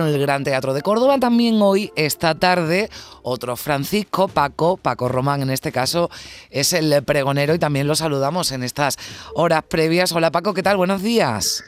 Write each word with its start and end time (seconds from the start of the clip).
En 0.00 0.02
el 0.06 0.18
Gran 0.18 0.44
Teatro 0.44 0.72
de 0.74 0.82
Córdoba. 0.82 1.18
También 1.18 1.60
hoy, 1.60 1.92
esta 1.96 2.34
tarde, 2.34 2.88
otro 3.22 3.56
Francisco, 3.56 4.28
Paco, 4.28 4.76
Paco 4.76 5.08
Román 5.08 5.42
en 5.42 5.50
este 5.50 5.72
caso, 5.72 6.10
es 6.50 6.72
el 6.72 7.02
pregonero 7.04 7.54
y 7.54 7.58
también 7.58 7.86
lo 7.86 7.94
saludamos 7.94 8.52
en 8.52 8.62
estas 8.62 8.96
horas 9.34 9.62
previas. 9.68 10.12
Hola 10.12 10.30
Paco, 10.30 10.54
¿qué 10.54 10.62
tal? 10.62 10.76
Buenos 10.76 11.02
días. 11.02 11.62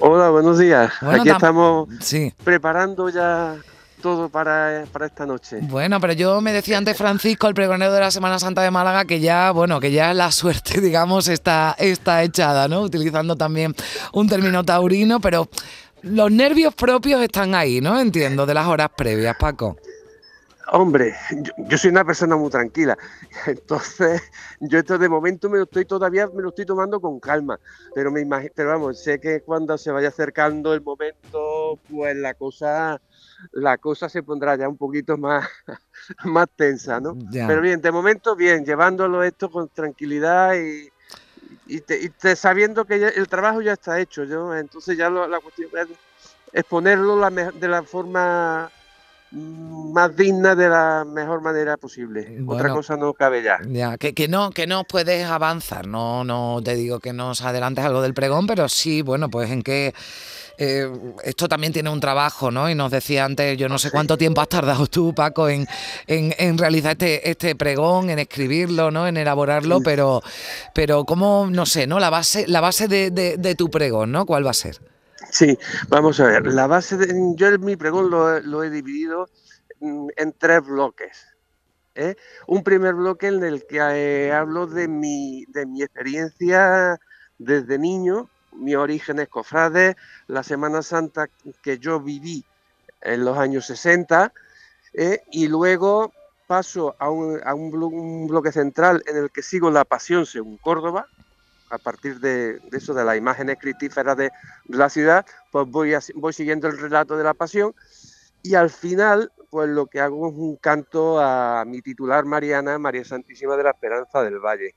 Hola, 0.00 0.30
buenos 0.30 0.58
días. 0.58 0.92
Bueno, 1.00 1.20
Aquí 1.22 1.30
tam- 1.30 1.34
estamos 1.36 1.88
Sí. 2.00 2.32
preparando 2.44 3.08
ya 3.08 3.56
todo 4.00 4.28
para, 4.28 4.84
para 4.90 5.06
esta 5.06 5.24
noche. 5.26 5.58
Bueno, 5.62 6.00
pero 6.00 6.12
yo 6.14 6.40
me 6.40 6.52
decía 6.52 6.76
antes 6.76 6.96
Francisco, 6.96 7.46
el 7.46 7.54
pregonero 7.54 7.92
de 7.92 8.00
la 8.00 8.10
Semana 8.10 8.38
Santa 8.40 8.60
de 8.62 8.70
Málaga, 8.72 9.04
que 9.04 9.20
ya, 9.20 9.52
bueno, 9.52 9.78
que 9.78 9.92
ya 9.92 10.12
la 10.12 10.32
suerte, 10.32 10.80
digamos, 10.80 11.28
está, 11.28 11.76
está 11.78 12.22
echada, 12.24 12.66
¿no? 12.68 12.80
Utilizando 12.82 13.36
también 13.36 13.74
un 14.12 14.28
término 14.28 14.64
taurino, 14.64 15.20
pero 15.20 15.48
los 16.02 16.30
nervios 16.30 16.74
propios 16.74 17.20
están 17.22 17.54
ahí, 17.54 17.80
¿no? 17.80 17.98
Entiendo, 18.00 18.46
de 18.46 18.54
las 18.54 18.66
horas 18.66 18.90
previas, 18.96 19.36
Paco. 19.38 19.76
Hombre, 20.74 21.14
yo, 21.30 21.52
yo 21.68 21.76
soy 21.76 21.90
una 21.90 22.04
persona 22.04 22.34
muy 22.36 22.48
tranquila, 22.48 22.96
entonces 23.46 24.22
yo 24.60 24.78
esto 24.78 24.96
de 24.96 25.08
momento 25.08 25.50
me 25.50 25.58
lo 25.58 25.64
estoy 25.64 25.84
todavía 25.84 26.28
me 26.28 26.40
lo 26.40 26.48
estoy 26.48 26.64
tomando 26.64 26.98
con 26.98 27.20
calma, 27.20 27.58
pero 27.94 28.10
me 28.10 28.20
imagino, 28.20 28.52
pero 28.54 28.70
vamos, 28.70 28.98
sé 29.02 29.20
que 29.20 29.42
cuando 29.42 29.76
se 29.76 29.90
vaya 29.90 30.08
acercando 30.08 30.72
el 30.72 30.80
momento, 30.80 31.78
pues 31.90 32.16
la 32.16 32.32
cosa 32.34 33.02
la 33.50 33.76
cosa 33.76 34.08
se 34.08 34.22
pondrá 34.22 34.56
ya 34.56 34.68
un 34.68 34.76
poquito 34.76 35.18
más 35.18 35.46
más 36.24 36.48
tensa, 36.56 37.00
¿no? 37.00 37.16
Ya. 37.30 37.46
Pero 37.48 37.60
bien, 37.60 37.80
de 37.80 37.92
momento 37.92 38.34
bien, 38.36 38.64
llevándolo 38.64 39.22
esto 39.24 39.50
con 39.50 39.68
tranquilidad 39.68 40.54
y, 40.54 40.88
y, 41.76 41.80
te- 41.82 42.00
y 42.02 42.10
te- 42.10 42.36
sabiendo 42.36 42.84
que 42.86 42.94
el 42.96 43.28
trabajo 43.28 43.62
ya 43.62 43.72
está 43.74 44.00
hecho, 44.00 44.24
yo 44.24 44.54
entonces 44.56 44.96
ya 44.98 45.10
lo- 45.10 45.26
la 45.28 45.40
cuestión 45.40 45.70
es 45.74 45.88
exponerlo 46.52 47.16
la 47.18 47.30
de 47.30 47.68
la 47.68 47.84
forma 47.84 48.70
más 49.34 50.14
digna 50.16 50.54
de 50.54 50.68
la 50.68 51.04
mejor 51.06 51.40
manera 51.40 51.76
posible. 51.76 52.20
Otra 52.20 52.40
Bueno. 52.44 52.74
cosa 52.74 52.96
no 52.96 53.14
cabe 53.14 53.42
ya. 53.42 53.58
Ya, 53.66 53.96
que, 53.96 54.12
que 54.14 54.28
no, 54.28 54.50
que 54.50 54.66
no 54.66 54.84
puedes 54.84 55.24
avanzar, 55.26 55.86
no, 55.86 56.24
no 56.24 56.60
te 56.62 56.74
digo 56.74 57.00
que 57.00 57.12
nos 57.12 57.42
adelantes 57.42 57.84
algo 57.84 58.02
del 58.02 58.14
pregón, 58.14 58.46
pero 58.46 58.68
sí, 58.68 59.02
bueno, 59.02 59.30
pues 59.30 59.50
en 59.50 59.62
que 59.62 59.94
eh, 60.58 60.86
esto 61.24 61.48
también 61.48 61.72
tiene 61.72 61.88
un 61.88 61.98
trabajo, 62.00 62.50
¿no? 62.50 62.68
Y 62.68 62.74
nos 62.74 62.90
decía 62.90 63.24
antes, 63.24 63.56
yo 63.56 63.68
no 63.70 63.78
sé 63.78 63.90
cuánto 63.90 64.18
tiempo 64.18 64.40
has 64.42 64.48
tardado 64.48 64.86
tú, 64.86 65.14
Paco, 65.14 65.48
en, 65.48 65.66
en, 66.06 66.34
en 66.38 66.58
realizar 66.58 66.92
este, 66.92 67.30
este 67.30 67.56
pregón, 67.56 68.10
en 68.10 68.18
escribirlo, 68.18 68.90
¿no? 68.90 69.06
En 69.08 69.16
elaborarlo, 69.16 69.80
pero, 69.82 70.22
pero 70.74 71.04
cómo, 71.04 71.48
no 71.50 71.64
sé, 71.64 71.86
¿no? 71.86 71.98
La 71.98 72.10
base, 72.10 72.46
la 72.48 72.60
base 72.60 72.86
de, 72.86 73.10
de- 73.10 73.38
de 73.38 73.54
tu 73.54 73.70
pregón, 73.70 74.12
¿no? 74.12 74.26
¿Cuál 74.26 74.46
va 74.46 74.50
a 74.50 74.54
ser? 74.54 74.78
Sí, 75.32 75.58
vamos 75.88 76.20
a 76.20 76.26
ver. 76.26 76.46
La 76.46 76.66
base 76.66 76.96
de, 76.98 77.08
yo 77.36 77.48
en 77.48 77.64
mi 77.64 77.76
pregón 77.76 78.10
lo, 78.10 78.38
lo 78.40 78.62
he 78.62 78.68
dividido 78.70 79.28
mm, 79.80 80.08
en 80.16 80.32
tres 80.34 80.62
bloques. 80.62 81.26
¿eh? 81.94 82.16
Un 82.46 82.62
primer 82.62 82.94
bloque 82.94 83.28
en 83.28 83.42
el 83.42 83.66
que 83.66 83.78
eh, 83.78 84.32
hablo 84.32 84.66
de 84.66 84.88
mi, 84.88 85.44
de 85.48 85.64
mi 85.66 85.82
experiencia 85.82 86.98
desde 87.38 87.78
niño, 87.78 88.28
mis 88.52 88.76
orígenes 88.76 89.28
cofrades, 89.28 89.96
la 90.26 90.42
Semana 90.42 90.82
Santa 90.82 91.28
que 91.62 91.78
yo 91.78 91.98
viví 92.00 92.44
en 93.00 93.24
los 93.24 93.38
años 93.38 93.66
60, 93.66 94.32
¿eh? 94.94 95.22
y 95.30 95.48
luego 95.48 96.12
paso 96.46 96.94
a, 96.98 97.10
un, 97.10 97.40
a 97.44 97.54
un 97.54 98.28
bloque 98.28 98.52
central 98.52 99.02
en 99.06 99.16
el 99.16 99.30
que 99.30 99.42
sigo 99.42 99.70
la 99.70 99.86
pasión 99.86 100.26
según 100.26 100.58
Córdoba, 100.58 101.06
a 101.72 101.78
partir 101.78 102.20
de, 102.20 102.58
de 102.58 102.76
eso, 102.76 102.92
de 102.92 103.04
las 103.04 103.16
imágenes 103.16 103.56
cristíferas 103.58 104.16
de, 104.16 104.30
de 104.64 104.76
la 104.76 104.90
ciudad, 104.90 105.24
pues 105.50 105.66
voy, 105.68 105.94
así- 105.94 106.12
voy 106.14 106.32
siguiendo 106.32 106.68
el 106.68 106.78
relato 106.78 107.16
de 107.16 107.24
la 107.24 107.34
pasión 107.34 107.74
y 108.42 108.54
al 108.54 108.70
final, 108.70 109.32
pues 109.50 109.68
lo 109.70 109.86
que 109.86 110.00
hago 110.00 110.28
es 110.28 110.34
un 110.34 110.56
canto 110.56 111.18
a 111.18 111.64
mi 111.66 111.80
titular 111.80 112.24
Mariana, 112.24 112.78
María 112.78 113.04
Santísima 113.04 113.56
de 113.56 113.62
la 113.62 113.70
Esperanza 113.70 114.22
del 114.22 114.38
Valle. 114.38 114.74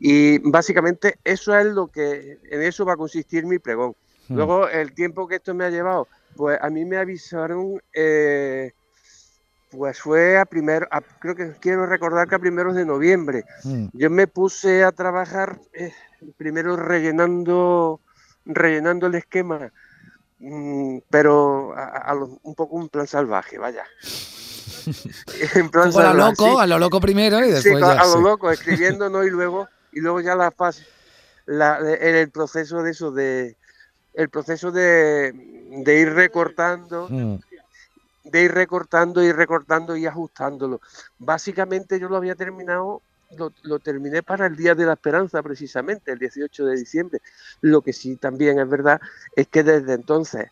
Y 0.00 0.38
básicamente 0.38 1.18
eso 1.22 1.56
es 1.56 1.66
lo 1.66 1.88
que, 1.88 2.38
en 2.50 2.62
eso 2.62 2.84
va 2.84 2.94
a 2.94 2.96
consistir 2.96 3.44
mi 3.44 3.58
pregón. 3.58 3.94
Hmm. 4.28 4.36
Luego, 4.36 4.68
el 4.68 4.94
tiempo 4.94 5.28
que 5.28 5.36
esto 5.36 5.54
me 5.54 5.64
ha 5.64 5.70
llevado, 5.70 6.08
pues 6.36 6.58
a 6.60 6.70
mí 6.70 6.84
me 6.84 6.96
avisaron, 6.96 7.80
eh, 7.92 8.72
pues 9.70 10.00
fue 10.00 10.38
a 10.38 10.44
primero, 10.44 10.86
a- 10.90 11.00
creo 11.20 11.34
que 11.34 11.52
quiero 11.60 11.86
recordar 11.86 12.28
que 12.28 12.34
a 12.34 12.38
primeros 12.40 12.74
de 12.74 12.84
noviembre. 12.84 13.44
Mm, 13.64 13.86
Yo 13.92 14.10
me 14.10 14.26
puse 14.26 14.84
a 14.84 14.92
trabajar 14.92 15.58
eh, 15.72 15.92
primero 16.36 16.76
rellenando, 16.76 18.00
rellenando 18.44 19.06
el 19.06 19.14
esquema, 19.14 19.72
mm, 20.38 20.98
pero 21.10 21.72
a, 21.76 21.84
a 21.86 22.14
lo- 22.14 22.38
un 22.42 22.54
poco 22.54 22.76
un 22.76 22.88
plan 22.88 23.06
salvaje, 23.06 23.58
vaya. 23.58 23.84
en 25.54 25.70
plan 25.70 25.88
a 25.96 26.02
lo 26.12 26.14
loco, 26.14 26.44
sí. 26.44 26.56
a 26.60 26.66
lo 26.66 26.78
loco 26.78 27.00
primero 27.00 27.38
y 27.44 27.50
Sí, 27.50 27.54
después 27.54 27.82
a 27.84 27.94
ya. 27.94 28.04
lo 28.06 28.16
sí. 28.16 28.22
loco, 28.22 28.50
escribiendo, 28.50 29.08
¿no? 29.10 29.24
Y 29.24 29.30
luego, 29.30 29.68
y 29.92 30.00
luego 30.00 30.20
ya 30.20 30.34
la 30.34 30.50
fase, 30.50 30.84
la, 31.46 31.78
el, 31.78 32.16
el 32.16 32.30
proceso 32.30 32.82
de 32.82 32.90
eso, 32.90 33.12
de 33.12 33.56
el 34.12 34.28
proceso 34.28 34.72
de, 34.72 35.32
de 35.84 36.00
ir 36.00 36.12
recortando, 36.12 37.08
Mm, 37.08 37.36
de 38.30 38.42
ir 38.42 38.52
recortando, 38.52 39.22
ir 39.22 39.36
recortando 39.36 39.96
y 39.96 40.06
ajustándolo. 40.06 40.80
Básicamente 41.18 41.98
yo 41.98 42.08
lo 42.08 42.16
había 42.16 42.34
terminado, 42.34 43.02
lo, 43.36 43.52
lo 43.62 43.78
terminé 43.78 44.22
para 44.22 44.46
el 44.46 44.56
Día 44.56 44.74
de 44.74 44.86
la 44.86 44.94
Esperanza, 44.94 45.42
precisamente, 45.42 46.12
el 46.12 46.18
18 46.18 46.66
de 46.66 46.76
diciembre. 46.76 47.20
Lo 47.60 47.82
que 47.82 47.92
sí 47.92 48.16
también 48.16 48.58
es 48.58 48.68
verdad 48.68 49.00
es 49.36 49.48
que 49.48 49.62
desde 49.62 49.94
entonces 49.94 50.48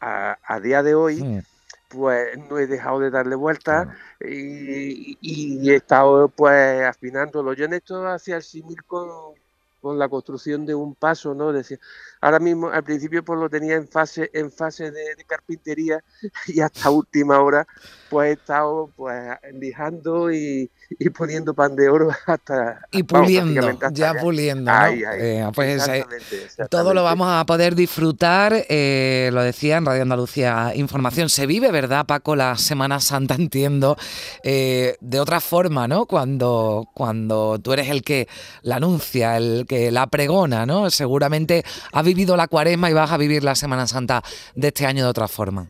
a, 0.00 0.38
a 0.42 0.60
día 0.60 0.82
de 0.82 0.94
hoy, 0.94 1.42
pues 1.88 2.38
no 2.48 2.58
he 2.58 2.66
dejado 2.66 3.00
de 3.00 3.10
darle 3.10 3.34
vueltas 3.34 3.86
claro. 3.86 4.32
y, 4.32 5.18
y 5.20 5.70
he 5.70 5.76
estado 5.76 6.28
pues 6.28 6.84
afinándolo. 6.84 7.52
Yo 7.52 7.66
en 7.66 7.74
esto 7.74 8.06
hacía 8.06 8.36
el 8.36 8.42
símil 8.42 8.82
con, 8.84 9.34
con 9.80 9.98
la 9.98 10.08
construcción 10.08 10.66
de 10.66 10.74
un 10.74 10.94
paso, 10.94 11.34
¿no? 11.34 11.52
Decía, 11.52 11.78
ahora 12.20 12.38
mismo 12.38 12.68
al 12.68 12.84
principio 12.84 13.24
pues 13.24 13.38
lo 13.38 13.48
tenía 13.48 13.74
en 13.76 13.88
fase, 13.88 14.30
en 14.32 14.50
fase 14.52 14.90
de, 14.90 15.14
de 15.16 15.24
carpintería 15.24 16.02
y 16.46 16.60
hasta 16.60 16.90
última 16.90 17.40
hora 17.40 17.66
pues 18.08 18.30
he 18.30 18.32
estado 18.32 18.90
pues 18.96 19.14
lijando 19.54 20.32
y, 20.32 20.70
y 20.98 21.10
poniendo 21.10 21.54
pan 21.54 21.76
de 21.76 21.88
oro 21.88 22.10
hasta 22.26 22.80
Y 22.90 23.04
puliendo, 23.04 23.66
hasta 23.68 23.90
ya 23.92 24.10
allá. 24.10 24.20
puliendo, 24.20 24.70
¿no? 24.70 24.76
Ahí, 24.76 25.04
ahí. 25.04 25.18
Eh, 25.20 25.50
pues 25.54 25.76
Exactamente, 25.76 26.48
Todo 26.68 26.92
lo 26.92 27.04
vamos 27.04 27.28
a 27.30 27.46
poder 27.46 27.74
disfrutar, 27.74 28.52
eh, 28.68 29.30
lo 29.32 29.42
decía 29.42 29.76
en 29.76 29.86
Radio 29.86 30.02
Andalucía 30.02 30.72
Información. 30.74 31.28
Se 31.28 31.46
vive, 31.46 31.70
¿verdad, 31.70 32.06
Paco? 32.06 32.34
La 32.34 32.56
Semana 32.56 33.00
Santa, 33.00 33.34
entiendo, 33.34 33.96
eh, 34.42 34.96
de 35.00 35.20
otra 35.20 35.40
forma, 35.40 35.86
¿no? 35.86 36.06
Cuando, 36.06 36.88
cuando 36.92 37.58
tú 37.60 37.72
eres 37.72 37.88
el 37.88 38.02
que 38.02 38.28
la 38.62 38.76
anuncia, 38.76 39.36
el 39.36 39.66
que 39.70 39.92
la 39.92 40.08
pregona, 40.08 40.66
¿no? 40.66 40.90
Seguramente 40.90 41.62
has 41.92 42.04
vivido 42.04 42.36
la 42.36 42.48
cuaresma 42.48 42.90
y 42.90 42.92
vas 42.92 43.12
a 43.12 43.16
vivir 43.16 43.44
la 43.44 43.54
Semana 43.54 43.86
Santa 43.86 44.20
de 44.56 44.66
este 44.66 44.84
año 44.84 45.04
de 45.04 45.10
otra 45.10 45.28
forma. 45.28 45.68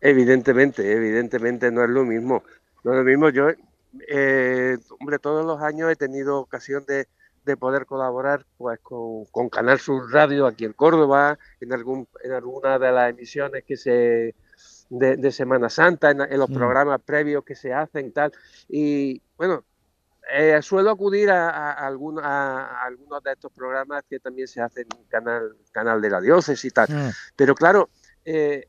Evidentemente, 0.00 0.90
evidentemente 0.92 1.70
no 1.70 1.84
es 1.84 1.90
lo 1.90 2.04
mismo. 2.04 2.42
No 2.82 2.90
es 2.92 2.98
lo 2.98 3.04
mismo. 3.04 3.28
Yo, 3.30 3.50
eh, 4.08 4.76
hombre, 4.98 5.20
todos 5.20 5.46
los 5.46 5.62
años 5.62 5.92
he 5.92 5.96
tenido 5.96 6.40
ocasión 6.40 6.84
de, 6.88 7.06
de 7.44 7.56
poder 7.56 7.86
colaborar 7.86 8.44
pues 8.58 8.80
con, 8.80 9.26
con 9.26 9.48
Canal 9.48 9.78
Sur 9.78 10.12
Radio 10.12 10.46
aquí 10.48 10.64
en 10.64 10.72
Córdoba, 10.72 11.38
en 11.60 11.72
algún, 11.72 12.08
en 12.24 12.32
alguna 12.32 12.80
de 12.80 12.90
las 12.90 13.10
emisiones 13.10 13.62
que 13.62 13.76
se 13.76 14.34
de, 14.90 15.16
de 15.16 15.30
Semana 15.30 15.68
Santa, 15.68 16.10
en, 16.10 16.20
en 16.20 16.38
los 16.40 16.50
Mm. 16.50 16.54
programas 16.54 17.00
previos 17.00 17.44
que 17.44 17.54
se 17.54 17.72
hacen 17.72 18.12
tal. 18.12 18.32
Y 18.68 19.22
bueno, 19.36 19.62
eh, 20.32 20.60
suelo 20.62 20.90
acudir 20.90 21.30
a, 21.30 21.50
a, 21.50 21.72
a 21.72 21.86
algunos, 21.86 22.24
a, 22.24 22.66
a 22.66 22.84
algunos 22.84 23.22
de 23.22 23.32
estos 23.32 23.52
programas 23.52 24.04
que 24.08 24.20
también 24.20 24.48
se 24.48 24.60
hacen 24.60 24.86
en 24.98 25.04
canal, 25.04 25.56
canal 25.72 26.00
de 26.00 26.10
la 26.10 26.20
diócesis 26.20 26.64
y 26.64 26.70
tal. 26.70 26.88
Mm, 26.90 27.10
Pero 27.36 27.54
claro, 27.54 27.88
eh, 28.24 28.66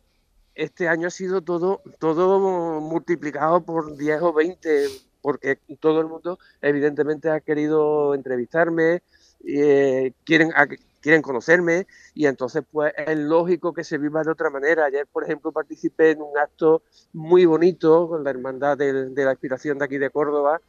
este 0.54 0.88
año 0.88 1.08
ha 1.08 1.12
sido 1.12 1.42
todo, 1.42 1.82
todo 2.00 2.80
multiplicado 2.82 3.62
por 3.62 3.96
10 3.98 4.22
o 4.22 4.34
20, 4.34 4.88
porque 5.22 5.60
todo 5.80 6.02
el 6.02 6.08
mundo 6.08 6.40
evidentemente 6.62 7.30
ha 7.30 7.40
querido 7.42 8.14
entrevistarme, 8.16 9.02
eh, 9.46 10.14
quieren, 10.24 10.52
a- 10.56 10.68
quieren 11.02 11.22
conocerme 11.22 11.88
y 12.14 12.26
entonces 12.26 12.64
pues 12.72 12.94
es 12.96 13.18
lógico 13.18 13.74
que 13.74 13.84
se 13.84 13.98
viva 13.98 14.24
de 14.24 14.32
otra 14.32 14.50
manera. 14.50 14.86
Ayer, 14.86 15.06
por 15.12 15.24
ejemplo, 15.24 15.52
participé 15.52 16.12
en 16.12 16.22
un 16.22 16.38
acto 16.38 16.84
muy 17.14 17.46
bonito 17.46 18.08
con 18.08 18.24
la 18.24 18.30
Hermandad 18.30 18.78
de, 18.78 19.12
la 19.14 19.32
Inspiración 19.32 19.78
de 19.78 19.86
aquí 19.86 19.98
de 19.98 20.10
Córdoba, 20.10 20.62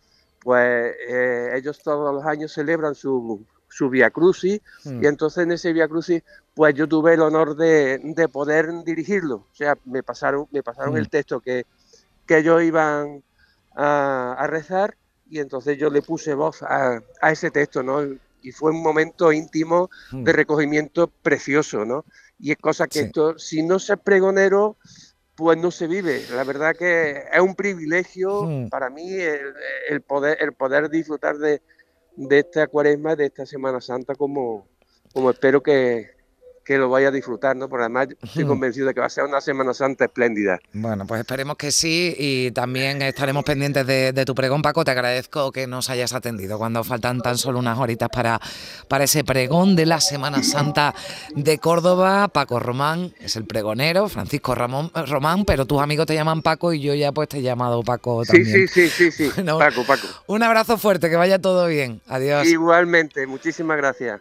pues 0.47 0.95
eh, 1.09 1.51
ellos 1.57 1.83
todos 1.83 2.15
los 2.15 2.25
años 2.25 2.53
celebran 2.53 2.95
su, 2.95 3.45
su 3.69 3.91
Via 3.91 4.13
Crucis 4.13 4.61
mm. 4.85 5.03
y 5.03 5.07
entonces 5.09 5.43
en 5.43 5.51
ese 5.51 5.73
Via 5.73 5.89
Crucis 5.89 6.23
pues 6.55 6.73
yo 6.77 6.87
tuve 6.87 7.15
el 7.15 7.21
honor 7.21 7.57
de, 7.57 7.99
de 8.01 8.29
poder 8.29 8.69
dirigirlo, 8.85 9.49
o 9.51 9.55
sea, 9.55 9.77
me 9.85 10.05
pasaron, 10.05 10.47
me 10.53 10.63
pasaron 10.63 10.95
mm. 10.95 10.99
el 10.99 11.09
texto 11.09 11.41
que, 11.41 11.67
que 12.27 12.39
ellos 12.39 12.63
iban 12.63 13.25
a, 13.75 14.47
rezar 14.49 14.97
y 15.29 15.41
entonces 15.41 15.79
yo 15.79 15.91
le 15.91 16.01
puse 16.01 16.35
voz 16.35 16.63
a, 16.63 17.03
a, 17.21 17.33
ese 17.33 17.51
texto, 17.51 17.83
¿no? 17.83 18.03
Y 18.41 18.53
fue 18.53 18.71
un 18.71 18.85
momento 18.85 19.33
íntimo 19.33 19.91
mm. 20.13 20.23
de 20.23 20.33
recogimiento 20.33 21.09
precioso, 21.09 21.85
¿no? 21.85 22.05
Y 22.39 22.53
es 22.53 22.59
cosa 22.59 22.87
que 22.87 23.01
esto, 23.01 23.37
si 23.37 23.65
no 23.65 23.81
se 23.81 23.97
pregonero, 23.97 24.77
pues 25.37 25.59
no 25.59 25.71
se 25.71 25.87
vive. 25.87 26.25
La 26.33 26.45
verdad 26.45 26.75
que 26.75 27.25
es 27.33 27.41
un 27.41 27.55
privilegio 27.55 28.69
para 28.71 28.91
mí 28.91 29.13
el, 29.13 29.55
el, 29.89 30.01
poder, 30.01 30.39
el 30.41 30.53
poder 30.53 30.89
disfrutar 30.89 31.37
de, 31.37 31.61
de 32.17 32.39
esta 32.39 32.67
cuaresma, 32.67 33.15
de 33.15 33.27
esta 33.27 33.45
Semana 33.45 33.81
Santa, 33.81 34.15
como, 34.15 34.67
como 35.13 35.31
espero 35.31 35.63
que, 35.63 36.16
que 36.67 36.79
lo 36.79 36.89
vaya 36.89 37.09
a 37.09 37.11
disfrutar, 37.13 37.57
¿no? 37.57 37.69
Porque 37.69 37.85
además 37.85 38.09
estoy 38.21 38.45
convencido 38.45 38.89
de 38.89 38.95
que 38.95 38.99
va 38.99 39.07
a 39.07 39.11
ser 39.11 39.25
una 39.25 39.41
Semana 39.41 39.73
Santa 39.73 40.07
espléndida. 40.07 40.59
Bueno, 40.73 41.07
pues 41.07 41.21
esperemos 41.21 41.57
que 41.57 41.71
sí 41.71 42.15
y 42.19 42.51
también 42.51 43.01
estaremos 43.03 43.45
pendientes 43.45 43.87
de, 43.87 44.25
tu 44.27 44.35
pregón, 44.35 44.63
Paco. 44.63 44.85
Te 44.85 44.91
agradezco 44.91 45.53
que 45.53 45.69
nos 45.69 45.91
hayas 45.91 46.13
atendido 46.13 46.59
cuando 46.59 46.83
faltan 46.83 47.21
tan 47.21 47.39
solo 47.39 47.61
unas 47.61 47.79
horitas 47.79 48.09
para, 48.09 48.41
para 48.89 49.05
ese 49.05 49.23
pregón 49.23 49.77
de 49.77 49.87
la 49.87 50.01
Semana 50.01 50.43
Santa 50.43 50.93
de 51.37 51.59
Córdoba. 51.59 52.27
Paco 52.29 52.59
Román 52.59 53.15
es 53.21 53.37
el 53.37 53.47
pregonero, 53.47 54.09
Francisco 54.09 54.57
Ramón, 54.57 54.91
Román, 55.07 55.45
pero 55.45 55.67
tus 55.67 55.81
amigos 55.81 56.07
te 56.07 56.15
llaman 56.15 56.43
Paco 56.43 56.73
y 56.73 56.81
yo 56.81 56.95
ya 56.95 57.13
pues 57.13 57.29
te 57.29 57.39
he 57.39 57.43
llamado 57.43 57.85
Paco 57.85 58.25
también. 58.25 58.67
Sí, 58.67 58.67
sí, 58.67 58.89
sí, 58.89 59.11
sí, 59.13 59.31
sí. 59.31 59.43
Paco, 59.43 59.85
Paco. 59.87 60.09
Un 60.27 60.43
abrazo 60.43 60.79
fuerte, 60.79 61.09
que 61.09 61.17
vaya 61.17 61.39
todo 61.39 61.69
bien. 61.69 62.01
Adiós. 62.09 62.49
Igualmente, 62.49 63.25
muchísimas 63.29 63.77
gracias. 63.77 64.21